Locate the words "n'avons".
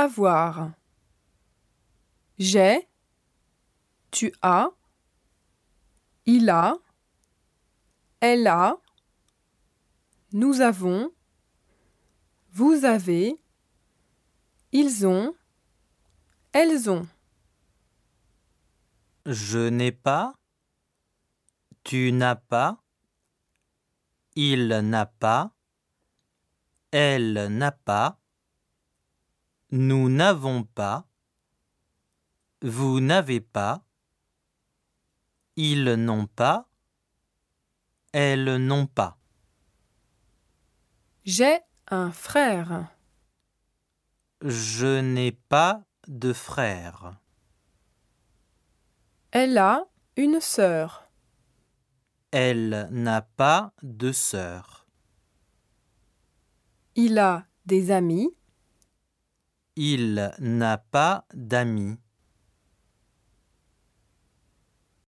30.08-30.62